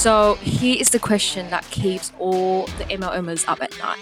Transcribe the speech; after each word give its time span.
So 0.00 0.36
here 0.36 0.78
is 0.80 0.88
the 0.88 0.98
question 0.98 1.50
that 1.50 1.62
keeps 1.64 2.10
all 2.18 2.64
the 2.78 2.84
MLMers 2.84 3.46
up 3.46 3.62
at 3.62 3.78
night. 3.78 3.98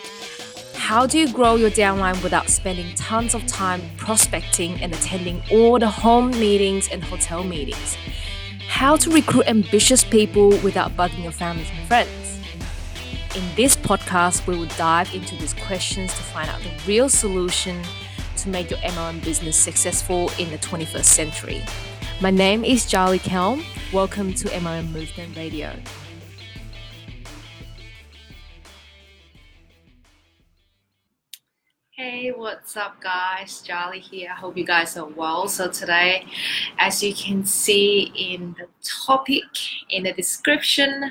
How 0.76 1.08
do 1.08 1.18
you 1.18 1.32
grow 1.32 1.56
your 1.56 1.70
downline 1.70 2.22
without 2.22 2.48
spending 2.50 2.94
tons 2.94 3.34
of 3.34 3.44
time 3.48 3.82
prospecting 3.96 4.80
and 4.80 4.94
attending 4.94 5.42
all 5.50 5.76
the 5.76 5.88
home 5.88 6.30
meetings 6.30 6.88
and 6.88 7.02
hotel 7.02 7.42
meetings? 7.42 7.96
How 8.68 8.94
to 8.94 9.10
recruit 9.10 9.48
ambitious 9.48 10.04
people 10.04 10.50
without 10.60 10.96
bugging 10.96 11.24
your 11.24 11.32
families 11.32 11.68
and 11.76 11.88
friends? 11.88 12.38
In 13.34 13.42
this 13.56 13.74
podcast, 13.74 14.46
we 14.46 14.56
will 14.56 14.70
dive 14.76 15.12
into 15.12 15.34
these 15.34 15.54
questions 15.54 16.14
to 16.14 16.22
find 16.22 16.48
out 16.48 16.60
the 16.60 16.70
real 16.86 17.08
solution 17.08 17.82
to 18.36 18.48
make 18.48 18.70
your 18.70 18.78
MLM 18.78 19.24
business 19.24 19.56
successful 19.56 20.30
in 20.38 20.48
the 20.52 20.58
21st 20.58 21.04
century. 21.04 21.60
My 22.20 22.30
name 22.30 22.64
is 22.64 22.86
Charlie 22.86 23.18
Kelm. 23.18 23.64
Welcome 23.90 24.34
to 24.34 24.48
MLM 24.48 24.92
Movement 24.92 25.34
Radio. 25.34 25.72
Hey, 31.92 32.30
what's 32.36 32.76
up, 32.76 33.00
guys? 33.00 33.62
Charlie 33.62 33.98
here. 33.98 34.28
I 34.30 34.34
hope 34.34 34.58
you 34.58 34.66
guys 34.66 34.98
are 34.98 35.06
well. 35.06 35.48
So, 35.48 35.70
today, 35.70 36.26
as 36.76 37.02
you 37.02 37.14
can 37.14 37.46
see 37.46 38.12
in 38.14 38.54
the 38.58 38.66
topic 38.84 39.44
in 39.88 40.02
the 40.02 40.12
description, 40.12 41.10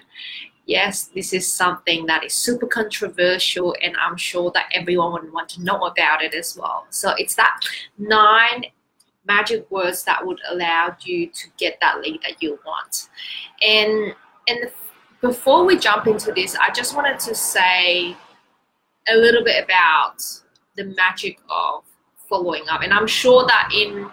yes, 0.68 1.06
this 1.06 1.34
is 1.34 1.52
something 1.52 2.06
that 2.06 2.24
is 2.24 2.36
super 2.36 2.68
controversial, 2.68 3.76
and 3.82 3.98
I'm 3.98 4.18
sure 4.18 4.52
that 4.52 4.70
everyone 4.72 5.14
would 5.14 5.34
want 5.34 5.50
to 5.50 5.64
know 5.64 5.80
about 5.86 6.22
it 6.22 6.36
as 6.36 6.56
well. 6.56 6.86
So, 6.92 7.16
it's 7.18 7.34
that 7.38 7.60
nine 7.98 8.66
magic 9.28 9.70
words 9.70 10.04
that 10.04 10.26
would 10.26 10.40
allow 10.50 10.96
you 11.02 11.28
to 11.28 11.48
get 11.58 11.78
that 11.82 12.02
lead 12.02 12.22
that 12.24 12.42
you 12.42 12.60
want. 12.66 13.10
And 13.62 14.14
and 14.48 14.72
before 15.22 15.66
we 15.66 15.78
jump 15.78 16.08
into 16.08 16.32
this, 16.32 16.56
I 16.56 16.72
just 16.72 16.96
wanted 16.96 17.20
to 17.22 17.36
say 17.36 18.16
a 19.08 19.16
little 19.16 19.44
bit 19.44 19.64
about 19.64 20.18
the 20.76 20.86
magic 20.86 21.40
of 21.50 21.84
following 22.30 22.64
up. 22.70 22.82
And 22.82 22.94
I'm 22.94 23.08
sure 23.08 23.46
that 23.46 23.72
in 23.74 24.10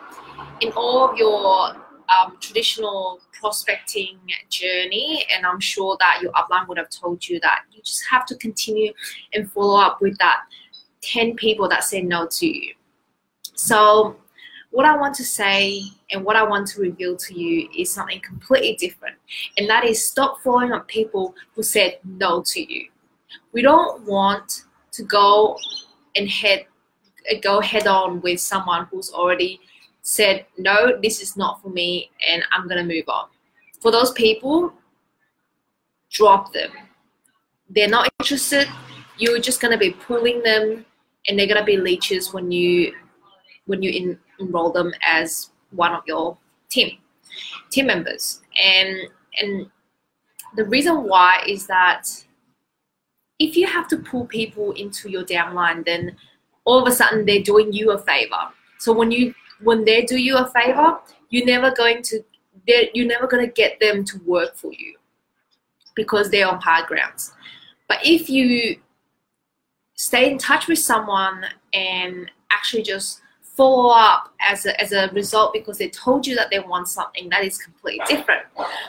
in 0.60 0.72
all 0.72 1.10
of 1.10 1.16
your 1.16 1.76
um, 2.08 2.36
traditional 2.40 3.20
prospecting 3.32 4.18
journey, 4.50 5.26
and 5.32 5.46
I'm 5.46 5.60
sure 5.60 5.96
that 6.00 6.20
your 6.22 6.32
upline 6.32 6.68
would 6.68 6.78
have 6.78 6.90
told 6.90 7.26
you 7.28 7.40
that 7.40 7.60
you 7.72 7.82
just 7.82 8.02
have 8.10 8.26
to 8.26 8.36
continue 8.36 8.92
and 9.32 9.50
follow 9.52 9.80
up 9.80 10.00
with 10.00 10.18
that 10.18 10.40
10 11.02 11.34
people 11.36 11.68
that 11.68 11.84
say 11.84 12.02
no 12.02 12.26
to 12.26 12.46
you. 12.46 12.74
So, 13.54 14.16
what 14.75 14.84
I 14.84 14.97
want 14.97 15.14
to 15.14 15.25
say 15.25 15.83
and 16.11 16.25
what 16.25 16.34
I 16.34 16.42
want 16.42 16.67
to 16.69 16.80
reveal 16.80 17.17
to 17.17 17.39
you 17.39 17.69
is 17.78 17.92
something 17.92 18.20
completely 18.20 18.75
different, 18.75 19.14
and 19.56 19.70
that 19.70 19.84
is 19.84 20.05
stop 20.05 20.42
following 20.42 20.72
up 20.72 20.89
people 20.89 21.36
who 21.55 21.62
said 21.62 21.98
no 22.03 22.42
to 22.47 22.61
you. 22.61 22.89
We 23.52 23.62
don't 23.62 24.05
want 24.05 24.64
to 24.91 25.05
go 25.05 25.56
and 26.17 26.28
head 26.28 26.67
go 27.41 27.61
head 27.61 27.86
on 27.86 28.20
with 28.20 28.41
someone 28.41 28.86
who's 28.91 29.11
already 29.12 29.61
said 30.02 30.45
no 30.58 30.98
this 31.00 31.22
is 31.22 31.39
not 31.39 31.62
for 31.62 31.70
me 31.70 32.11
and 32.28 32.45
i'm 32.52 32.69
going 32.69 32.77
to 32.77 32.95
move 32.95 33.08
on. 33.08 33.28
For 33.80 33.91
those 33.91 34.12
people 34.12 34.75
drop 36.11 36.52
them. 36.52 36.70
They're 37.70 37.89
not 37.89 38.12
interested. 38.20 38.69
You're 39.19 39.41
just 39.41 39.61
going 39.61 39.72
to 39.72 39.78
be 39.78 39.92
pulling 39.92 40.42
them 40.42 40.84
and 41.27 41.39
they're 41.39 41.47
going 41.47 41.61
to 41.61 41.64
be 41.64 41.77
leeches 41.77 42.33
when 42.33 42.50
you 42.50 42.92
when 43.67 43.83
you're 43.83 43.95
in, 43.95 44.19
enroll 44.38 44.70
them 44.70 44.92
as 45.02 45.50
one 45.70 45.92
of 45.92 46.02
your 46.06 46.36
team 46.68 46.98
team 47.70 47.86
members 47.86 48.40
and 48.62 48.96
and 49.40 49.70
the 50.56 50.64
reason 50.64 51.02
why 51.04 51.42
is 51.48 51.66
that 51.66 52.05
if 53.40 53.56
you 53.56 53.67
have 53.67 53.89
to 53.89 53.96
pull 53.96 54.24
people 54.27 54.70
into 54.72 55.08
your 55.08 55.24
downline 55.24 55.84
then 55.84 56.17
all 56.64 56.80
of 56.80 56.89
a 56.89 56.92
sudden 56.92 57.24
they're 57.24 57.42
doing 57.42 57.72
you 57.72 57.92
a 57.92 57.98
favor. 57.98 58.48
So 58.78 58.92
when 58.92 59.11
you 59.11 59.34
when 59.62 59.84
they 59.84 60.05
do 60.05 60.17
you 60.17 60.36
a 60.36 60.51
favor, 60.51 60.98
you're 61.30 61.46
never 61.46 61.70
going 61.70 62.02
to 62.02 62.22
you're 62.66 63.06
never 63.06 63.27
going 63.27 63.45
to 63.45 63.52
get 63.52 63.78
them 63.80 64.05
to 64.05 64.18
work 64.24 64.56
for 64.56 64.72
you 64.72 64.96
because 65.95 66.30
they're 66.30 66.48
on 66.48 66.61
high 66.61 66.84
grounds. 66.86 67.33
But 67.89 67.98
if 68.05 68.28
you 68.30 68.80
stay 69.95 70.30
in 70.30 70.39
touch 70.39 70.66
with 70.66 70.78
someone 70.78 71.45
and 71.72 72.30
actually 72.51 72.83
just 72.83 73.20
follow 73.56 73.90
up 73.90 74.32
as 74.40 74.66
a, 74.66 74.80
as 74.80 74.92
a 74.92 75.08
result 75.12 75.52
because 75.52 75.78
they 75.78 75.88
told 75.88 76.26
you 76.26 76.34
that 76.34 76.50
they 76.50 76.58
want 76.58 76.88
something 76.88 77.28
that 77.28 77.44
is 77.44 77.56
completely 77.56 78.04
different. 78.06 78.42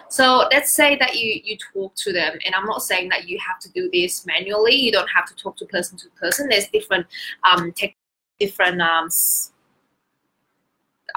So 0.09 0.47
let's 0.51 0.71
say 0.71 0.97
that 0.97 1.15
you, 1.15 1.39
you 1.43 1.57
talk 1.73 1.93
to 1.95 2.11
them, 2.11 2.37
and 2.45 2.55
I'm 2.55 2.65
not 2.65 2.81
saying 2.81 3.09
that 3.09 3.27
you 3.27 3.37
have 3.47 3.59
to 3.59 3.71
do 3.71 3.89
this 3.93 4.25
manually. 4.25 4.75
You 4.75 4.91
don't 4.91 5.09
have 5.09 5.25
to 5.27 5.35
talk 5.35 5.55
to 5.57 5.65
person 5.65 5.97
to 5.99 6.09
person. 6.19 6.49
There's 6.49 6.67
different 6.67 7.05
um, 7.43 7.71
tech, 7.73 7.95
different 8.39 8.81
um, 8.81 9.09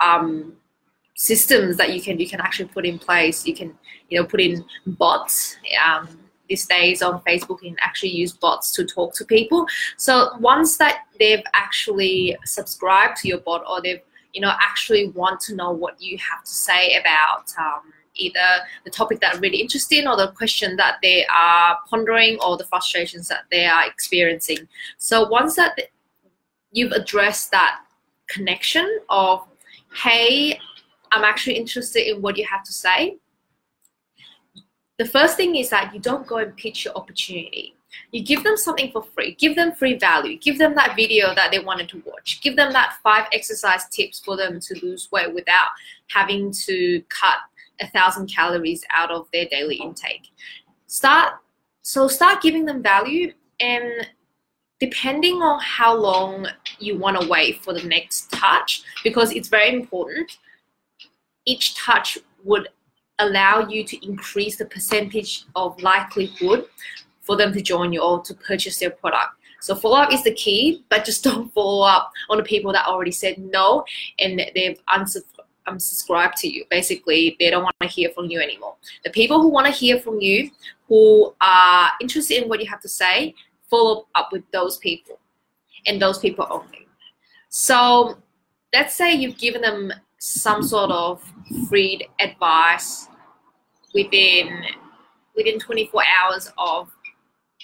um, 0.03 0.53
systems 1.17 1.77
that 1.79 1.93
you 1.95 2.03
can 2.03 2.21
you 2.21 2.29
can 2.29 2.41
actually 2.41 2.69
put 2.69 2.85
in 2.85 2.99
place. 2.99 3.47
You 3.47 3.55
can 3.55 3.77
you 4.11 4.21
know 4.21 4.27
put 4.27 4.41
in 4.41 4.65
bots. 4.87 5.57
Um, 5.85 6.09
these 6.49 6.67
days 6.67 7.03
on 7.03 7.21
Facebook 7.23 7.67
and 7.67 7.77
actually 7.81 8.11
use 8.11 8.33
bots 8.33 8.73
to 8.73 8.85
talk 8.85 9.15
to 9.15 9.25
people. 9.25 9.67
So 9.97 10.37
once 10.39 10.79
that 10.79 11.05
they've 11.19 11.45
actually 11.55 12.37
subscribed 12.45 13.17
to 13.19 13.29
your 13.29 13.39
bot 13.39 13.65
or 13.69 13.81
they've 13.83 14.01
you 14.35 14.41
know 14.41 14.53
actually 14.61 15.09
want 15.11 15.41
to 15.41 15.55
know 15.55 15.71
what 15.71 16.01
you 16.01 16.19
have 16.19 16.45
to 16.45 16.51
say 16.51 16.97
about 16.97 17.45
um, 17.59 17.93
either 18.15 18.41
the 18.85 18.91
topic 18.91 19.21
that 19.21 19.37
are 19.37 19.41
really 19.41 19.59
interested 19.59 19.99
in 19.99 20.09
or 20.09 20.17
the 20.17 20.33
question 20.33 20.77
that 20.77 20.97
they 21.03 21.27
are 21.27 21.79
pondering 21.89 22.39
or 22.45 22.57
the 22.57 22.65
frustrations 22.65 23.29
that 23.29 23.45
they 23.51 23.65
are 23.65 23.87
experiencing. 23.87 24.69
So 24.99 25.27
once 25.29 25.57
that 25.57 25.79
you've 26.73 26.93
addressed 26.93 27.51
that 27.51 27.81
connection 28.29 29.01
of 29.09 29.47
hey 29.95 30.59
i'm 31.13 31.25
actually 31.25 31.57
interested 31.57 32.09
in 32.09 32.21
what 32.21 32.37
you 32.37 32.45
have 32.45 32.63
to 32.63 32.73
say 32.73 33.17
the 34.99 35.07
first 35.07 35.37
thing 35.37 35.57
is 35.57 35.71
that 35.71 35.95
you 35.95 36.01
don't 36.01 36.27
go 36.27 36.39
and 36.39 36.57
pitch 36.57 36.85
your 36.85 36.95
opportunity. 36.95 37.75
You 38.11 38.23
give 38.23 38.43
them 38.45 38.57
something 38.57 38.91
for 38.91 39.03
free. 39.03 39.35
Give 39.37 39.55
them 39.55 39.73
free 39.73 39.97
value. 39.97 40.37
Give 40.39 40.59
them 40.59 40.75
that 40.75 40.97
video 40.97 41.35
that 41.35 41.51
they 41.53 41.61
wanted 41.61 41.89
to 41.91 42.03
watch. 42.05 42.41
Give 42.43 42.57
them 42.57 42.73
that 42.73 42.99
five 43.03 43.27
exercise 43.33 43.89
tips 43.89 44.21
for 44.21 44.37
them 44.37 44.61
to 44.61 44.79
lose 44.85 45.09
weight 45.11 45.33
without 45.33 45.69
having 46.09 46.53
to 46.67 47.01
cut 47.09 47.39
a 47.81 47.89
thousand 47.89 48.27
calories 48.27 48.85
out 48.91 49.11
of 49.11 49.29
their 49.33 49.47
daily 49.47 49.77
intake. 49.77 50.33
Start 50.87 51.35
so 51.83 52.07
start 52.09 52.43
giving 52.43 52.67
them 52.67 52.83
value 52.83 53.33
and 53.61 54.07
depending 54.79 55.37
on 55.37 55.59
how 55.61 55.97
long 55.97 56.47
you 56.79 56.99
want 56.99 57.19
to 57.19 57.27
wait 57.29 57.63
for 57.63 57.73
the 57.73 57.83
next 57.85 58.31
touch 58.31 58.83
because 59.03 59.33
it's 59.33 59.49
very 59.49 59.73
important 59.73 60.37
each 61.47 61.75
touch 61.77 62.19
would 62.45 62.69
allow 63.19 63.67
you 63.69 63.85
to 63.85 64.07
increase 64.07 64.57
the 64.57 64.65
percentage 64.67 65.45
of 65.57 65.81
likelihood 65.83 66.67
for 67.21 67.37
them 67.37 67.53
to 67.53 67.61
join 67.61 67.93
you 67.93 68.01
or 68.01 68.23
to 68.23 68.35
purchase 68.35 68.79
their 68.79 68.91
product. 68.91 69.33
So 69.61 69.75
follow 69.75 69.99
up 69.99 70.13
is 70.13 70.23
the 70.23 70.35
key, 70.35 70.85
but 70.89 71.05
just 71.05 71.25
don't 71.29 71.53
follow 71.53 71.87
up 71.87 72.11
on 72.31 72.39
the 72.39 72.45
people 72.45 72.73
that 72.73 72.87
already 72.87 73.11
said 73.11 73.39
no 73.39 73.85
and 74.19 74.41
they've 74.55 74.81
unsubscribed 74.89 76.35
to 76.37 76.49
you. 76.49 76.65
Basically, 76.71 77.37
they 77.39 77.51
don't 77.51 77.65
want 77.65 77.77
to 77.83 77.89
hear 77.89 78.11
from 78.11 78.27
you 78.27 78.41
anymore. 78.41 78.77
The 79.05 79.11
people 79.11 79.43
who 79.43 79.49
want 79.49 79.67
to 79.67 79.73
hear 79.73 79.99
from 79.99 80.21
you, 80.21 80.51
who 80.89 81.35
are 81.41 81.91
interested 82.01 82.43
in 82.43 82.49
what 82.49 82.61
you 82.61 82.67
have 82.71 82.81
to 82.81 82.89
say, 82.89 83.35
follow 83.69 84.07
up 84.15 84.31
with 84.33 84.45
those 84.53 84.79
people 84.79 85.19
and 85.87 86.01
those 86.01 86.19
people 86.19 86.47
only. 86.51 86.87
So 87.51 88.17
let's 88.73 88.95
say 88.95 89.15
you've 89.15 89.39
given 89.39 89.61
them 89.63 89.93
some 90.19 90.63
sort 90.63 90.91
of 90.91 91.23
free 91.69 92.09
advice 92.21 93.09
within 93.95 94.65
within 95.37 95.59
24 95.59 96.03
hours 96.21 96.53
of 96.59 96.91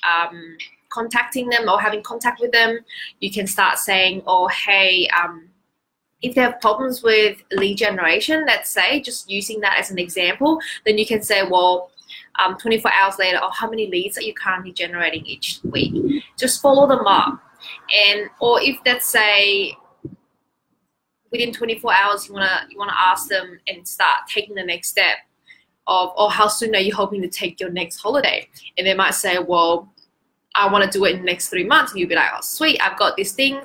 um, 0.09 0.57
contacting 0.91 1.49
them 1.49 1.69
or 1.69 1.81
having 1.81 2.03
contact 2.03 2.41
with 2.41 2.53
them, 2.53 2.79
you 3.21 3.31
can 3.31 3.47
start 3.47 3.79
saying, 3.79 4.23
"Oh, 4.27 4.49
hey." 4.49 5.09
Um, 5.09 5.49
if 6.23 6.35
they 6.35 6.41
have 6.41 6.59
problems 6.63 7.03
with 7.03 7.43
lead 7.53 7.77
generation, 7.77 8.45
let's 8.47 8.71
say, 8.71 8.99
just 8.99 9.29
using 9.29 9.61
that 9.61 9.79
as 9.79 9.91
an 9.91 9.99
example, 9.99 10.59
then 10.87 10.97
you 10.97 11.05
can 11.05 11.23
say, 11.23 11.43
well, 11.43 11.91
um, 12.43 12.57
24 12.57 12.91
hours 12.91 13.19
later, 13.19 13.37
or 13.37 13.45
oh, 13.45 13.51
how 13.51 13.69
many 13.69 13.91
leads 13.91 14.17
are 14.17 14.23
you 14.23 14.33
currently 14.33 14.73
generating 14.73 15.25
each 15.27 15.61
week? 15.65 16.25
Just 16.39 16.63
follow 16.63 16.87
them 16.87 17.07
up. 17.07 17.41
And, 17.95 18.31
or 18.41 18.59
if 18.63 18.79
let's 18.87 19.07
say 19.07 19.77
within 21.31 21.53
24 21.53 21.93
hours, 21.93 22.27
you 22.27 22.35
wanna 22.35 22.67
you 22.71 22.79
wanna 22.79 22.95
ask 22.97 23.29
them 23.29 23.59
and 23.69 23.87
start 23.87 24.21
taking 24.29 24.55
the 24.55 24.65
next 24.65 24.89
step 24.89 25.19
of, 25.87 26.13
oh, 26.17 26.29
how 26.29 26.49
soon 26.49 26.75
are 26.75 26.81
you 26.81 26.95
hoping 26.95 27.21
to 27.23 27.29
take 27.29 27.61
your 27.61 27.71
next 27.71 28.01
holiday? 28.01 28.49
And 28.79 28.87
they 28.87 28.95
might 28.95 29.15
say, 29.15 29.39
well, 29.39 29.93
I 30.55 30.71
want 30.71 30.85
to 30.85 30.99
do 30.99 31.05
it 31.05 31.15
in 31.15 31.19
the 31.19 31.25
next 31.25 31.49
three 31.49 31.65
months. 31.65 31.93
And 31.93 32.01
you'll 32.01 32.09
be 32.09 32.15
like, 32.15 32.31
oh, 32.35 32.41
sweet, 32.41 32.81
I've 32.81 32.99
got 32.99 33.17
this 33.17 33.33
thing 33.33 33.61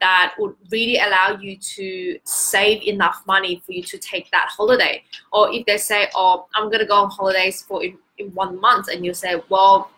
that 0.00 0.34
would 0.38 0.54
really 0.70 0.98
allow 0.98 1.38
you 1.40 1.56
to 1.56 2.18
save 2.24 2.82
enough 2.82 3.22
money 3.26 3.62
for 3.64 3.72
you 3.72 3.82
to 3.82 3.98
take 3.98 4.30
that 4.30 4.50
holiday. 4.54 5.02
Or 5.32 5.50
if 5.52 5.64
they 5.64 5.78
say, 5.78 6.08
oh, 6.14 6.46
I'm 6.54 6.66
going 6.66 6.80
to 6.80 6.86
go 6.86 6.96
on 6.96 7.10
holidays 7.10 7.62
for 7.62 7.82
in 8.18 8.32
one 8.34 8.60
month 8.60 8.88
and 8.88 9.04
you 9.04 9.12
say 9.14 9.40
well 9.48 9.90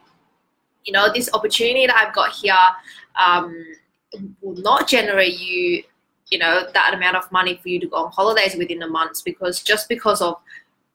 you 0.85 0.93
know 0.93 1.13
this 1.13 1.31
opportunity 1.35 1.87
that 1.87 1.97
i've 1.97 2.15
got 2.15 2.33
here 2.33 2.55
um, 3.17 3.65
will 4.41 4.61
not 4.63 4.89
generate 4.89 5.39
you 5.39 5.83
you 6.31 6.39
know 6.39 6.67
that 6.75 6.95
amount 6.95 7.17
of 7.17 7.31
money 7.33 7.59
for 7.63 7.69
you 7.69 7.81
to 7.81 7.87
go 7.87 7.97
on 7.97 8.13
holidays 8.13 8.55
within 8.57 8.83
a 8.83 8.89
month 8.89 9.25
because 9.25 9.63
just 9.63 9.89
because 9.89 10.21
of 10.21 10.37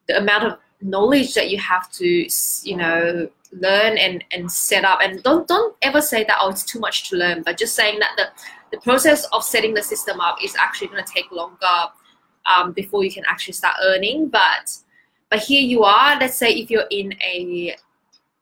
the 0.07 0.17
amount 0.17 0.44
of 0.44 0.57
knowledge 0.81 1.33
that 1.33 1.50
you 1.50 1.57
have 1.57 1.89
to 1.91 2.27
you 2.63 2.77
know 2.77 3.29
learn 3.51 3.97
and 3.97 4.23
and 4.31 4.51
set 4.51 4.83
up. 4.83 5.00
And 5.01 5.21
don't 5.23 5.47
don't 5.47 5.75
ever 5.81 6.01
say 6.01 6.23
that 6.25 6.38
oh 6.41 6.50
it's 6.50 6.63
too 6.63 6.79
much 6.79 7.09
to 7.09 7.15
learn 7.15 7.44
but 7.44 7.57
just 7.57 7.75
saying 7.75 8.00
that 8.00 8.11
the 8.17 8.27
the 8.71 8.81
process 8.81 9.25
of 9.31 9.44
setting 9.44 9.73
the 9.73 9.83
system 9.83 10.19
up 10.19 10.38
is 10.44 10.55
actually 10.55 10.88
going 10.88 11.03
to 11.03 11.13
take 11.13 11.31
longer 11.31 11.77
um, 12.45 12.71
before 12.73 13.03
you 13.03 13.11
can 13.11 13.23
actually 13.27 13.53
start 13.53 13.75
earning. 13.83 14.29
But 14.29 14.77
but 15.29 15.39
here 15.39 15.61
you 15.61 15.83
are 15.83 16.19
let's 16.19 16.38
say 16.38 16.51
if 16.51 16.69
you're 16.69 16.88
in 16.89 17.13
a 17.23 17.75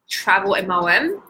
travel 0.10 0.56
MLM 0.60 1.22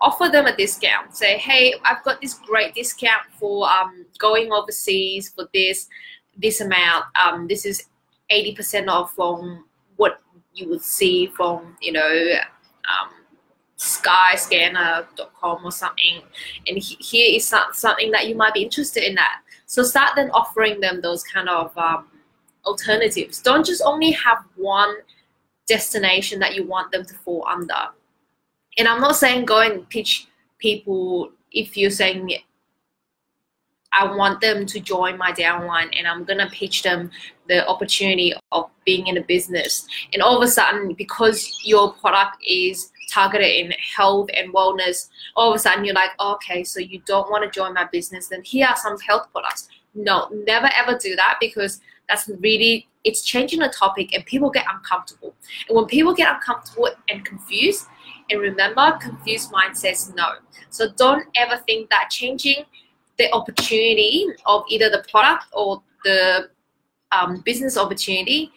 offer 0.00 0.28
them 0.28 0.46
a 0.46 0.56
discount. 0.56 1.16
Say 1.16 1.38
hey 1.38 1.74
I've 1.84 2.02
got 2.04 2.20
this 2.20 2.34
great 2.34 2.74
discount 2.74 3.22
for 3.38 3.68
um, 3.68 4.04
going 4.18 4.52
overseas 4.52 5.28
for 5.30 5.48
this 5.54 5.88
this 6.36 6.60
amount. 6.60 7.04
Um, 7.20 7.46
this 7.48 7.66
is 7.66 7.84
80% 8.30 8.88
off 8.88 9.14
from 9.14 9.64
you 10.54 10.68
would 10.68 10.82
see 10.82 11.26
from 11.28 11.76
you 11.80 11.92
know 11.92 12.34
um, 12.88 13.10
skyscanner.com 13.78 15.64
or 15.64 15.72
something. 15.72 16.22
And 16.66 16.78
here 16.78 17.34
is 17.36 17.48
something 17.48 18.10
that 18.10 18.28
you 18.28 18.34
might 18.34 18.54
be 18.54 18.62
interested 18.62 19.08
in 19.08 19.14
that. 19.14 19.42
So 19.66 19.82
start 19.82 20.10
then 20.16 20.30
offering 20.32 20.80
them 20.80 21.00
those 21.00 21.22
kind 21.24 21.48
of 21.48 21.76
um, 21.78 22.08
alternatives. 22.64 23.40
Don't 23.40 23.64
just 23.64 23.82
only 23.84 24.10
have 24.10 24.38
one 24.56 24.96
destination 25.70 26.40
that 26.40 26.54
you 26.56 26.66
want 26.66 26.90
them 26.90 27.04
to 27.04 27.14
fall 27.14 27.46
under. 27.48 27.88
And 28.78 28.88
i'm 28.88 29.00
not 29.00 29.16
saying 29.16 29.44
go 29.44 29.60
and 29.60 29.88
pitch 29.88 30.26
people 30.58 31.30
if 31.52 31.76
you're 31.76 31.90
saying 31.90 32.30
I 33.92 34.14
want 34.14 34.40
them 34.40 34.66
to 34.66 34.80
join 34.80 35.18
my 35.18 35.32
downline 35.32 35.90
and 35.96 36.06
I'm 36.06 36.24
gonna 36.24 36.48
pitch 36.52 36.82
them 36.82 37.10
the 37.48 37.66
opportunity 37.66 38.32
of 38.52 38.70
being 38.84 39.08
in 39.08 39.16
a 39.16 39.22
business. 39.22 39.86
And 40.12 40.22
all 40.22 40.36
of 40.36 40.42
a 40.42 40.48
sudden, 40.48 40.94
because 40.94 41.60
your 41.64 41.92
product 41.94 42.36
is 42.46 42.92
targeted 43.10 43.48
in 43.48 43.72
health 43.96 44.30
and 44.34 44.54
wellness, 44.54 45.08
all 45.34 45.50
of 45.50 45.56
a 45.56 45.58
sudden 45.58 45.84
you're 45.84 45.94
like, 45.94 46.10
oh, 46.20 46.34
okay, 46.34 46.62
so 46.62 46.78
you 46.78 47.02
don't 47.06 47.30
want 47.30 47.42
to 47.44 47.50
join 47.50 47.74
my 47.74 47.88
business, 47.90 48.28
then 48.28 48.42
here 48.42 48.68
are 48.68 48.76
some 48.76 48.98
health 49.00 49.26
products. 49.32 49.68
No, 49.94 50.28
never 50.46 50.70
ever 50.76 50.96
do 50.96 51.16
that 51.16 51.38
because 51.40 51.80
that's 52.08 52.28
really 52.38 52.88
it's 53.02 53.22
changing 53.22 53.60
the 53.60 53.68
topic 53.68 54.14
and 54.14 54.24
people 54.26 54.50
get 54.50 54.66
uncomfortable. 54.72 55.34
And 55.68 55.76
when 55.76 55.86
people 55.86 56.14
get 56.14 56.32
uncomfortable 56.32 56.90
and 57.08 57.24
confused, 57.24 57.86
and 58.30 58.40
remember, 58.40 58.96
confused 59.00 59.50
mind 59.50 59.76
says 59.76 60.12
no. 60.14 60.34
So 60.68 60.92
don't 60.96 61.26
ever 61.36 61.60
think 61.66 61.90
that 61.90 62.10
changing 62.10 62.64
the 63.20 63.32
opportunity 63.32 64.26
of 64.46 64.64
either 64.68 64.88
the 64.88 65.04
product 65.10 65.44
or 65.52 65.82
the 66.04 66.48
um, 67.12 67.42
business 67.44 67.76
opportunity 67.76 68.50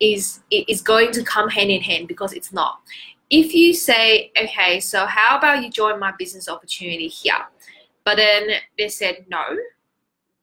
is 0.00 0.40
is 0.50 0.82
going 0.82 1.10
to 1.12 1.22
come 1.24 1.48
hand 1.48 1.70
in 1.70 1.80
hand 1.80 2.08
because 2.08 2.32
it's 2.32 2.52
not 2.52 2.80
if 3.32 3.54
you 3.54 3.72
say, 3.72 4.30
okay, 4.38 4.78
so 4.78 5.06
how 5.06 5.38
about 5.38 5.62
you 5.62 5.70
join 5.70 5.98
my 5.98 6.12
business 6.18 6.50
opportunity 6.50 7.08
here? 7.08 7.46
But 8.04 8.16
then 8.16 8.48
they 8.76 8.88
said 8.88 9.24
no, 9.30 9.42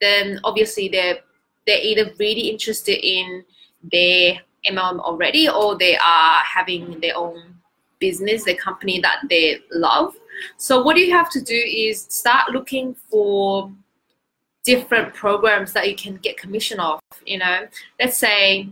then 0.01 0.39
obviously 0.43 0.89
they're 0.89 1.19
they're 1.67 1.83
either 1.83 2.11
really 2.17 2.49
interested 2.49 2.97
in 3.05 3.45
their 3.93 4.39
MLM 4.67 4.99
already 5.01 5.47
or 5.47 5.77
they 5.77 5.97
are 5.97 6.39
having 6.39 6.99
their 6.99 7.15
own 7.15 7.53
business, 7.99 8.43
their 8.43 8.55
company 8.55 8.99
that 9.01 9.19
they 9.29 9.59
love. 9.71 10.15
So 10.57 10.81
what 10.81 10.97
you 10.97 11.11
have 11.11 11.29
to 11.31 11.41
do 11.41 11.55
is 11.55 12.05
start 12.09 12.51
looking 12.51 12.95
for 13.09 13.71
different 14.63 15.13
programs 15.13 15.73
that 15.73 15.89
you 15.89 15.95
can 15.95 16.17
get 16.17 16.37
commission 16.37 16.79
off. 16.79 17.01
You 17.25 17.39
know, 17.39 17.67
let's 17.99 18.17
say 18.17 18.69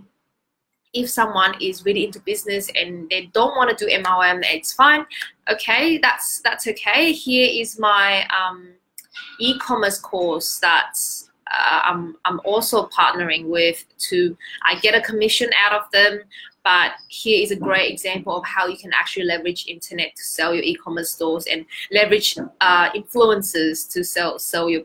if 0.93 1.09
someone 1.09 1.55
is 1.61 1.85
really 1.85 2.05
into 2.05 2.19
business 2.21 2.69
and 2.75 3.09
they 3.09 3.29
don't 3.33 3.55
want 3.55 3.75
to 3.75 3.85
do 3.85 3.91
MLM, 3.91 4.43
it's 4.43 4.73
fine. 4.73 5.05
Okay, 5.51 5.97
that's 5.97 6.41
that's 6.41 6.67
okay. 6.67 7.11
Here 7.11 7.49
is 7.61 7.79
my 7.79 8.27
um, 8.27 8.69
e-commerce 9.39 9.99
course 9.99 10.59
that 10.59 10.93
uh, 11.51 11.81
I'm 11.83 12.15
I'm 12.25 12.39
also 12.43 12.87
partnering 12.87 13.47
with 13.47 13.85
to 14.09 14.37
I 14.63 14.79
get 14.79 14.95
a 14.95 15.01
commission 15.01 15.49
out 15.57 15.73
of 15.73 15.89
them. 15.91 16.21
But 16.63 16.91
here 17.07 17.41
is 17.41 17.51
a 17.51 17.55
great 17.55 17.89
example 17.89 18.35
of 18.35 18.43
how 18.45 18.67
you 18.67 18.77
can 18.77 18.91
actually 18.93 19.23
leverage 19.23 19.67
internet 19.67 20.13
to 20.17 20.23
sell 20.23 20.53
your 20.53 20.63
e-commerce 20.63 21.11
stores 21.11 21.45
and 21.49 21.65
leverage 21.93 22.37
uh, 22.59 22.91
influencers 22.91 23.89
to 23.93 24.03
sell 24.03 24.37
sell 24.37 24.69
your. 24.69 24.81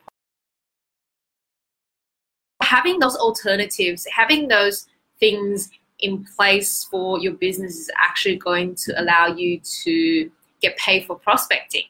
Having 2.63 3.01
those 3.01 3.17
alternatives, 3.17 4.07
having 4.07 4.47
those 4.47 4.87
things 5.19 5.71
in 5.99 6.25
place 6.37 6.85
for 6.85 7.19
your 7.19 7.33
business 7.33 7.77
is 7.77 7.91
actually 7.97 8.37
going 8.37 8.75
to 8.77 9.01
allow 9.01 9.27
you 9.27 9.61
to 9.83 10.31
get 10.61 10.77
paid 10.77 11.07
for 11.07 11.17
prospecting. 11.17 11.85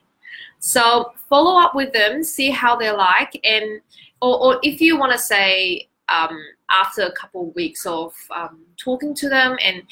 So 0.58 1.12
follow 1.28 1.60
up 1.60 1.74
with 1.74 1.92
them, 1.92 2.22
see 2.22 2.50
how 2.50 2.76
they're 2.76 2.96
like, 2.96 3.38
and 3.44 3.80
or, 4.22 4.42
or 4.42 4.60
if 4.62 4.80
you 4.80 4.96
want 4.96 5.12
to 5.12 5.18
say 5.18 5.88
um, 6.08 6.40
after 6.70 7.02
a 7.02 7.12
couple 7.12 7.48
of 7.48 7.54
weeks 7.54 7.84
of 7.84 8.14
um, 8.34 8.60
talking 8.76 9.14
to 9.16 9.28
them, 9.28 9.58
and 9.62 9.82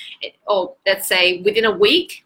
or 0.46 0.74
let's 0.86 1.08
say 1.08 1.42
within 1.42 1.64
a 1.64 1.70
week, 1.70 2.24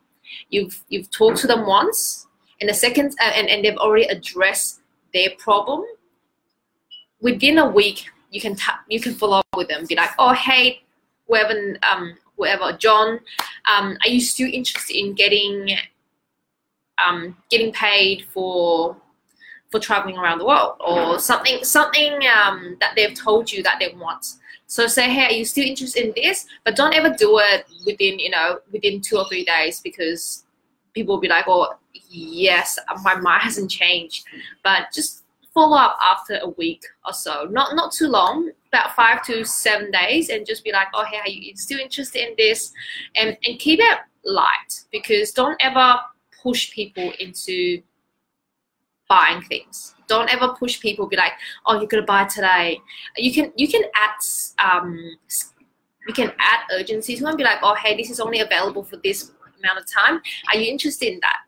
you've 0.51 0.85
you've 0.89 1.11
talked 1.11 1.39
to 1.39 1.47
them 1.47 1.67
once, 1.67 2.27
and 2.61 2.69
the 2.69 2.75
second, 2.75 3.15
uh, 3.21 3.33
and 3.35 3.49
and 3.49 3.65
they've 3.65 3.79
already 3.79 4.05
addressed 4.05 4.81
their 5.13 5.31
problem. 5.39 5.83
Within 7.21 7.59
a 7.59 7.67
week, 7.67 8.11
you 8.31 8.41
can 8.41 8.55
t- 8.55 8.83
you 8.89 9.01
can 9.01 9.15
follow 9.15 9.39
up 9.39 9.47
with 9.57 9.69
them, 9.69 9.87
be 9.87 9.97
like, 9.97 10.11
oh 10.19 10.35
hey, 10.35 10.83
whoever 11.27 11.79
um, 11.91 12.17
whoever 12.37 12.77
John, 12.77 13.19
um, 13.73 13.97
are 14.05 14.11
you 14.11 14.21
still 14.21 14.51
interested 14.53 14.97
in 14.97 15.15
getting 15.15 15.77
um, 17.05 17.37
getting 17.51 17.73
paid 17.73 18.27
for 18.33 18.97
for 19.75 19.81
traveling 19.81 20.17
around 20.17 20.39
the 20.39 20.47
world 20.47 20.77
or 20.79 21.19
something 21.19 21.65
something 21.65 22.13
um, 22.29 22.77
that 22.79 22.93
they've 22.95 23.13
told 23.15 23.51
you 23.51 23.61
that 23.65 23.79
they 23.81 23.93
want? 23.99 24.25
So 24.67 24.87
say, 24.87 25.11
hey, 25.11 25.27
are 25.27 25.33
you 25.33 25.45
still 25.45 25.67
interested 25.67 26.07
in 26.07 26.13
this? 26.15 26.47
But 26.65 26.77
don't 26.77 26.95
ever 26.95 27.11
do 27.11 27.41
it 27.41 27.67
within 27.85 28.21
you 28.21 28.31
know 28.31 28.61
within 28.71 29.01
two 29.01 29.17
or 29.19 29.27
three 29.29 29.45
days 29.45 29.81
because 29.81 30.45
people 30.93 31.17
will 31.17 31.21
be 31.21 31.29
like, 31.29 31.47
oh 31.49 31.75
yes, 32.09 32.79
my 33.03 33.17
mind 33.17 33.43
hasn't 33.43 33.69
changed. 33.69 34.25
But 34.63 34.93
just 34.95 35.25
follow 35.53 35.77
up 35.77 35.99
after 36.01 36.39
a 36.43 36.51
week 36.51 36.85
or 37.05 37.13
so. 37.13 37.49
Not 37.51 37.75
not 37.75 37.93
too 37.93 38.07
long, 38.07 38.53
about 38.69 38.95
five 38.95 39.25
to 39.25 39.45
seven 39.45 39.91
days, 39.91 40.29
and 40.29 40.47
just 40.47 40.63
be 40.63 40.71
like, 40.71 40.89
oh 40.95 41.05
hey, 41.05 41.19
are 41.19 41.29
you 41.29 41.57
still 41.57 41.81
interested 41.81 42.29
in 42.29 42.35
this? 42.39 42.73
And 43.17 43.37
and 43.45 43.59
keep 43.59 43.81
it 43.81 43.99
light 44.25 44.85
because 44.93 45.33
don't 45.33 45.57
ever 45.61 45.97
push 46.45 46.71
people 46.71 47.13
into 47.19 47.83
buying 49.09 49.43
things. 49.43 49.95
Don't 50.07 50.33
ever 50.33 50.55
push 50.59 50.81
people. 50.81 51.07
Be 51.07 51.17
like, 51.17 51.33
oh, 51.67 51.79
you're 51.79 51.87
gonna 51.87 52.03
buy 52.03 52.25
today. 52.25 52.81
You 53.17 53.33
can 53.33 53.53
you 53.57 53.69
can 53.69 53.83
add 53.95 54.15
um 54.59 54.99
you 56.07 56.15
can 56.15 56.33
add 56.39 56.61
urgency 56.73 57.17
to 57.17 57.25
them. 57.25 57.37
Be 57.37 57.45
like, 57.45 57.59
oh 57.63 57.75
hey, 57.75 57.97
this 57.97 58.11
is 58.11 58.21
only 58.21 58.41
available 58.41 58.85
for 58.85 58.97
this 59.03 59.33
amount 59.59 59.79
of 59.79 59.91
time. 59.91 60.21
Are 60.53 60.59
you 60.59 60.71
interested 60.71 61.13
in 61.13 61.21
that? 61.21 61.39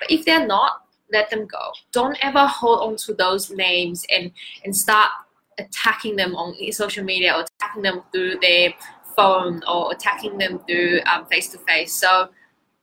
But 0.00 0.10
if 0.10 0.24
they're 0.24 0.46
not, 0.46 0.82
let 1.12 1.30
them 1.30 1.46
go. 1.46 1.72
Don't 1.92 2.16
ever 2.22 2.46
hold 2.46 2.80
on 2.80 2.96
to 2.96 3.14
those 3.14 3.50
names 3.50 4.06
and 4.10 4.30
and 4.64 4.76
start 4.76 5.10
attacking 5.58 6.16
them 6.16 6.34
on 6.36 6.54
social 6.72 7.04
media 7.04 7.34
or 7.34 7.44
attacking 7.58 7.82
them 7.82 8.02
through 8.12 8.38
their 8.40 8.74
phone 9.16 9.62
or 9.66 9.92
attacking 9.92 10.36
them 10.38 10.60
through 10.66 11.00
face 11.30 11.48
to 11.48 11.58
face. 11.58 11.92
So 11.92 12.28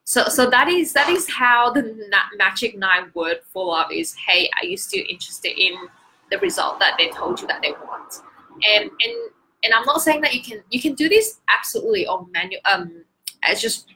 so 0.03 0.25
so 0.25 0.49
that 0.49 0.67
is 0.67 0.93
that 0.93 1.09
is 1.09 1.29
how 1.29 1.71
the 1.71 1.95
magic 2.37 2.77
nine 2.77 3.11
word 3.13 3.37
follow 3.53 3.73
up 3.73 3.91
is. 3.91 4.15
Hey, 4.27 4.49
are 4.61 4.65
you 4.65 4.77
still 4.77 5.03
interested 5.09 5.59
in 5.59 5.73
the 6.31 6.39
result 6.39 6.79
that 6.79 6.95
they 6.97 7.09
told 7.09 7.39
you 7.41 7.47
that 7.47 7.61
they 7.61 7.71
want? 7.71 8.21
And 8.67 8.89
and 8.89 9.31
and 9.63 9.73
I'm 9.73 9.85
not 9.85 10.01
saying 10.01 10.21
that 10.21 10.33
you 10.33 10.43
can 10.43 10.63
you 10.69 10.81
can 10.81 10.93
do 10.93 11.07
this 11.07 11.39
absolutely 11.49 12.05
on 12.07 12.31
manual 12.31 12.61
um 12.65 13.03
as 13.43 13.61
just 13.61 13.93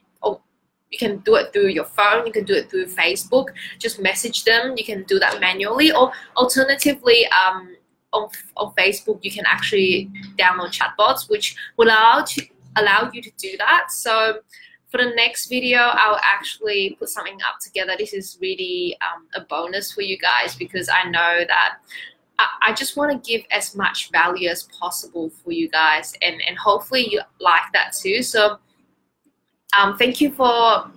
you 0.90 0.98
can 0.98 1.18
do 1.20 1.36
it 1.36 1.52
through 1.52 1.68
your 1.68 1.86
phone 1.86 2.26
you 2.26 2.32
can 2.32 2.46
do 2.46 2.54
it 2.54 2.70
through 2.70 2.86
facebook 2.86 3.48
just 3.80 4.00
message 4.00 4.44
them 4.44 4.74
you 4.78 4.86
can 4.86 5.04
do 5.04 5.20
that 5.20 5.40
manually 5.40 5.92
or 5.92 6.12
alternatively 6.36 7.26
um, 7.28 7.76
on, 8.14 8.30
on 8.56 8.74
facebook 8.76 9.20
you 9.22 9.32
can 9.32 9.46
actually 9.46 10.10
download 10.38 10.72
chatbots 10.72 11.30
which 11.30 11.56
will 11.78 11.88
allow 11.88 12.24
to 12.24 12.46
allow 12.78 13.10
you 13.14 13.22
to 13.22 13.32
do 13.38 13.58
that 13.58 13.92
so 13.92 14.40
for 14.90 14.98
the 14.98 15.12
next 15.16 15.48
video 15.48 15.80
i'll 15.80 16.20
actually 16.24 16.96
put 17.00 17.10
something 17.10 17.38
up 17.48 17.60
together 17.60 17.94
this 17.98 18.14
is 18.14 18.38
really 18.42 18.98
um, 19.02 19.28
a 19.36 19.46
bonus 19.46 19.92
for 19.92 20.02
you 20.02 20.18
guys 20.18 20.56
because 20.56 20.90
i 20.90 21.10
know 21.10 21.44
that 21.48 21.78
I 22.62 22.72
just 22.72 22.96
want 22.96 23.12
to 23.12 23.32
give 23.32 23.44
as 23.50 23.76
much 23.76 24.12
value 24.12 24.48
as 24.48 24.62
possible 24.80 25.32
for 25.32 25.52
you 25.52 25.68
guys 25.70 26.14
and, 26.22 26.40
and 26.48 26.56
hopefully 26.56 27.10
you 27.10 27.20
like 27.40 27.64
that 27.74 27.94
too. 27.94 28.22
So 28.22 28.60
um, 29.74 29.98
thank 29.98 30.22
you 30.22 30.32
for 30.32 30.90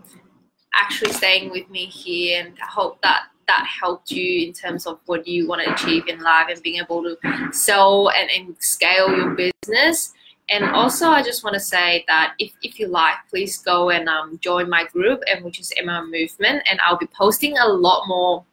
actually 0.75 1.13
staying 1.13 1.51
with 1.51 1.69
me 1.71 1.87
here, 1.87 2.45
and 2.45 2.55
I 2.63 2.67
hope 2.67 3.01
that 3.03 3.25
that 3.49 3.67
helped 3.67 4.13
you 4.13 4.47
in 4.47 4.53
terms 4.53 4.87
of 4.87 5.01
what 5.07 5.27
you 5.27 5.49
want 5.49 5.63
to 5.65 5.73
achieve 5.73 6.07
in 6.07 6.21
life 6.21 6.47
and 6.49 6.63
being 6.63 6.81
able 6.81 7.03
to 7.03 7.17
sell 7.53 8.11
and, 8.11 8.31
and 8.31 8.57
scale 8.61 9.11
your 9.11 9.31
business. 9.35 10.13
And 10.51 10.65
also, 10.65 11.09
I 11.09 11.23
just 11.23 11.45
want 11.45 11.55
to 11.55 11.61
say 11.61 12.05
that 12.09 12.35
if, 12.41 12.53
if 12.63 12.81
you 12.81 12.89
like, 12.89 13.15
please 13.29 13.59
go 13.59 13.91
and 13.91 14.09
um, 14.09 14.39
join 14.43 14.69
my 14.69 14.85
group, 14.85 15.23
and 15.29 15.45
which 15.45 15.61
is 15.61 15.73
MLM 15.81 16.11
Movement, 16.11 16.63
and 16.69 16.81
I'll 16.81 16.99
be 16.99 17.07
posting 17.07 17.57
a 17.57 17.69
lot 17.69 18.09
more, 18.09 18.45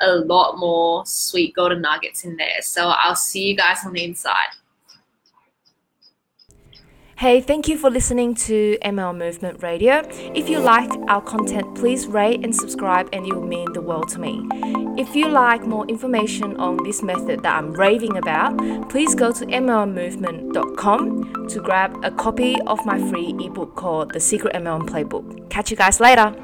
a 0.00 0.14
lot 0.14 0.58
more 0.58 1.04
sweet 1.06 1.56
golden 1.56 1.82
nuggets 1.82 2.24
in 2.24 2.36
there. 2.36 2.62
So 2.62 2.92
I'll 2.96 3.16
see 3.16 3.48
you 3.48 3.56
guys 3.56 3.78
on 3.84 3.92
the 3.92 4.04
inside. 4.04 4.54
Hey, 7.20 7.42
thank 7.42 7.68
you 7.68 7.76
for 7.76 7.90
listening 7.90 8.34
to 8.46 8.78
ML 8.82 9.14
Movement 9.14 9.62
Radio. 9.62 10.00
If 10.34 10.48
you 10.48 10.58
like 10.58 10.90
our 11.06 11.20
content, 11.20 11.74
please 11.74 12.06
rate 12.06 12.42
and 12.42 12.56
subscribe, 12.56 13.10
and 13.12 13.26
it 13.26 13.34
will 13.34 13.46
mean 13.46 13.74
the 13.74 13.82
world 13.82 14.08
to 14.12 14.18
me. 14.18 14.48
If 14.96 15.14
you 15.14 15.28
like 15.28 15.66
more 15.66 15.86
information 15.86 16.56
on 16.56 16.82
this 16.82 17.02
method 17.02 17.42
that 17.42 17.58
I'm 17.58 17.72
raving 17.72 18.16
about, 18.16 18.56
please 18.88 19.14
go 19.14 19.32
to 19.32 19.44
mlmovement.com 19.44 21.48
to 21.48 21.60
grab 21.60 22.02
a 22.02 22.10
copy 22.10 22.58
of 22.62 22.86
my 22.86 22.98
free 23.10 23.34
ebook 23.38 23.76
called 23.76 24.14
The 24.14 24.20
Secret 24.20 24.54
MLM 24.54 24.88
Playbook. 24.88 25.50
Catch 25.50 25.70
you 25.70 25.76
guys 25.76 26.00
later. 26.00 26.34